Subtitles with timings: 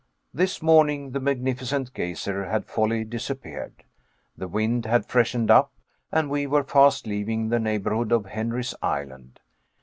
[0.33, 3.83] This morning the magnificent geyser had wholly disappeared.
[4.35, 5.73] The wind had freshened up,
[6.11, 9.39] and we were fast leaving the neighborhood of Henry's Island.